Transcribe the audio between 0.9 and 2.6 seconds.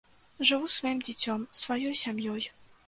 дзіцём, сваёй сям'ёй.